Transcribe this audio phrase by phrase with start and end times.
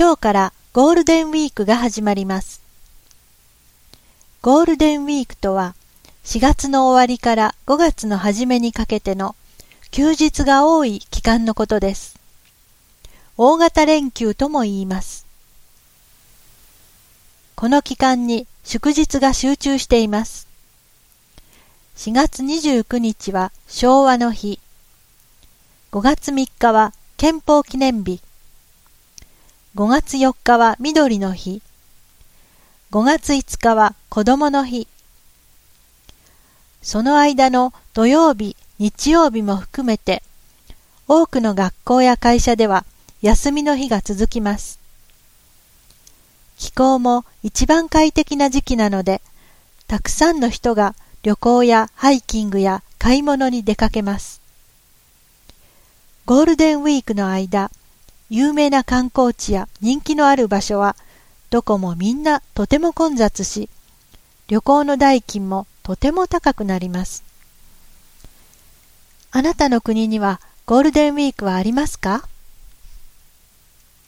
[0.00, 2.62] 今日からゴールデンウィークが始まります。
[4.40, 5.74] ゴールデンウィークとは
[6.24, 9.36] 4月の終わりから5月の初めにかけての
[9.90, 12.18] 休日が多い期間のことです。
[13.36, 15.26] 大型連休とも言います。
[17.54, 20.48] この期間に祝日が集中しています。
[21.96, 24.60] 4月29日は昭和の日。
[25.92, 28.22] 5月3日は憲法記念日。
[29.76, 31.62] 5月4日は緑の日。
[32.90, 34.88] 5月5日は子供の日。
[36.82, 40.24] その間の土曜日、日曜日も含めて、
[41.06, 42.84] 多くの学校や会社では
[43.22, 44.80] 休みの日が続きます。
[46.58, 49.22] 気候も一番快適な時期なので、
[49.86, 54.40] たくさんの人が旅行やハイキングや買い物に出かけます。
[56.26, 57.70] ゴールデンウィークの間、
[58.30, 60.94] 有名な観光地や人気のある場所は、
[61.50, 63.68] どこもみんなとても混雑し、
[64.46, 67.24] 旅行の代金もとても高くなります。
[69.32, 72.24] あなたの国にはゴールデンウィークはありますか？